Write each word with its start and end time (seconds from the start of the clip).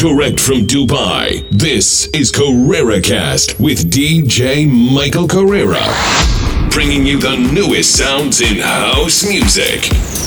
Direct 0.00 0.40
from 0.40 0.60
Dubai, 0.60 1.46
this 1.50 2.06
is 2.14 2.32
Karrera 2.32 3.04
Cast 3.04 3.60
with 3.60 3.92
DJ 3.92 4.66
Michael 4.66 5.28
Karrera. 5.28 5.84
Bringing 6.70 7.04
you 7.04 7.18
the 7.18 7.36
newest 7.36 7.98
sounds 7.98 8.40
in 8.40 8.60
house 8.60 9.28
music. 9.28 10.19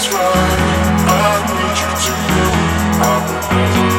that's 0.00 0.14
right. 0.14 0.80
I 1.08 1.44
need 1.52 1.76
you 1.80 1.92
to 2.04 2.12
know 2.32 3.04
I. 3.04 3.89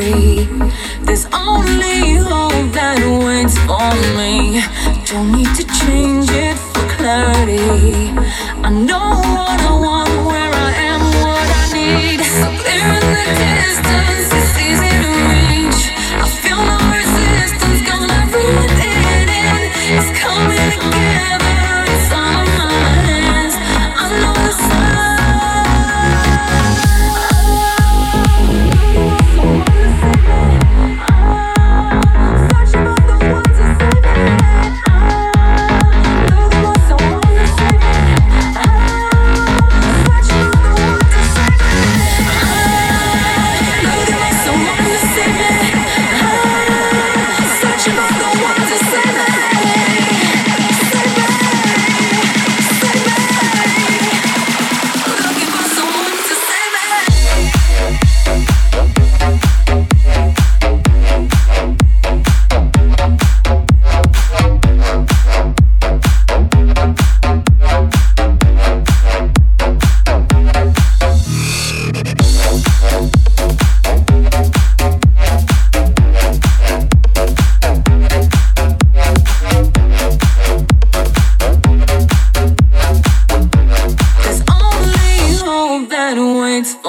free. 0.00 0.23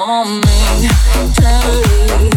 For 0.06 0.24
me. 0.24 0.86
Clarity, 1.34 2.30
you 2.30 2.35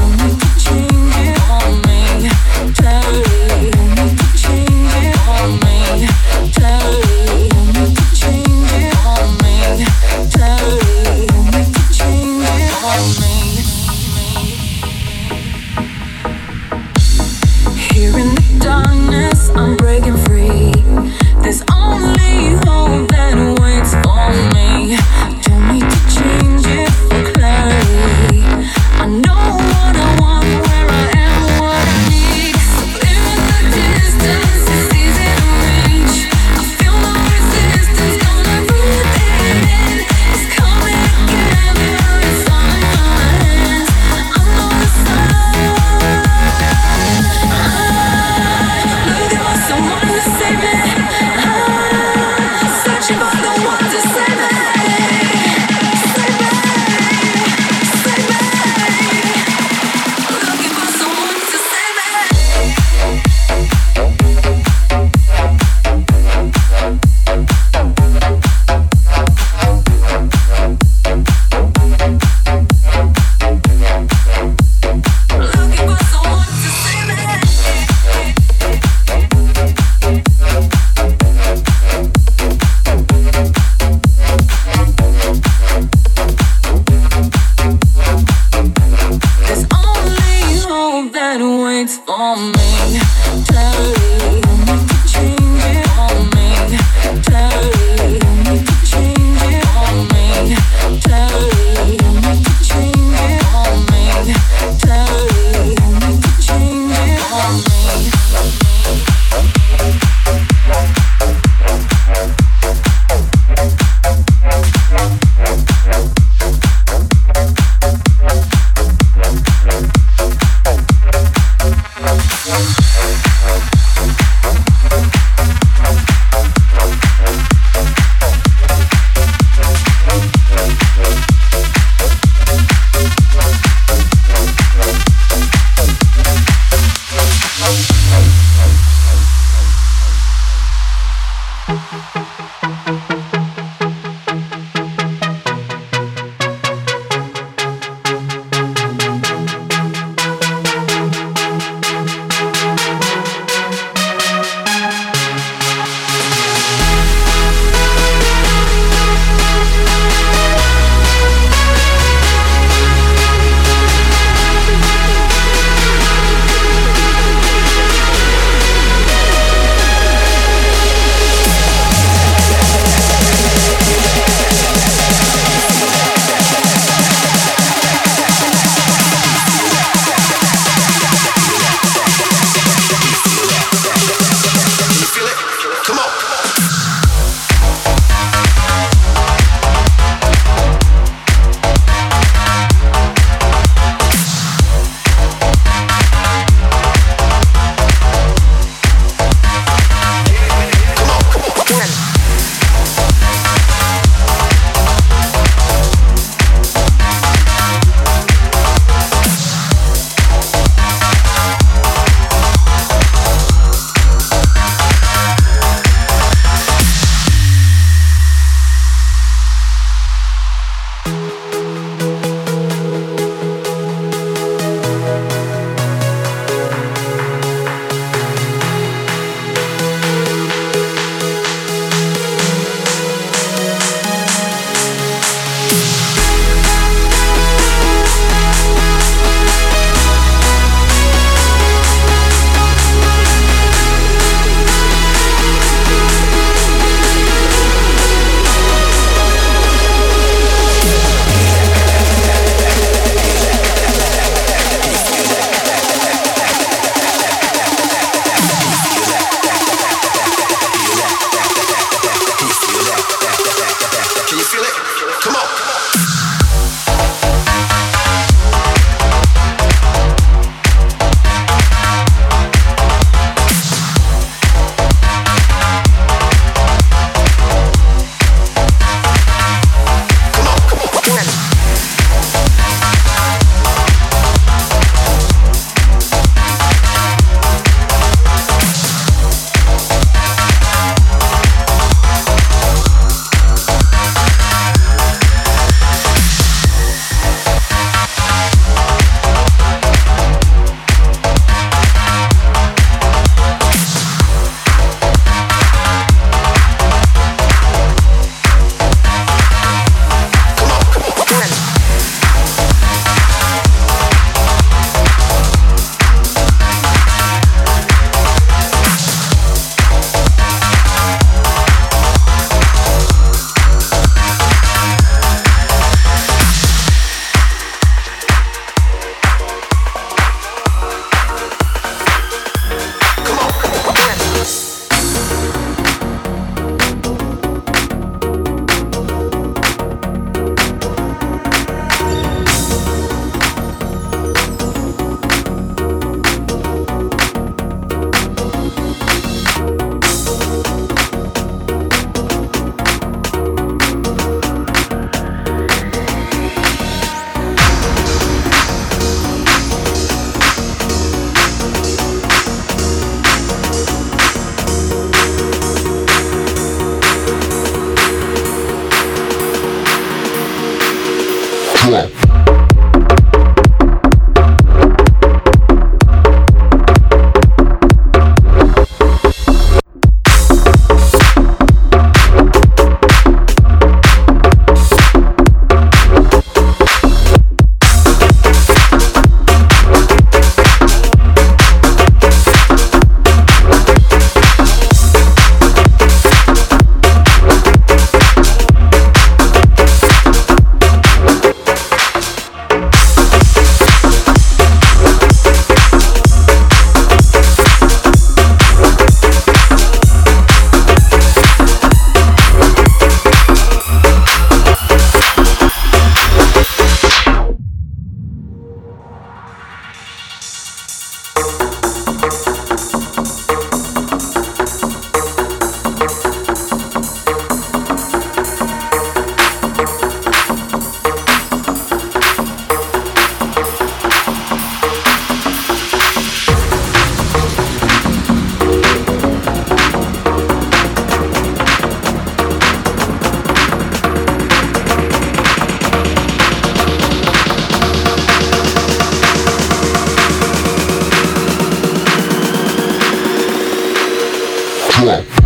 对。 455.09 455.38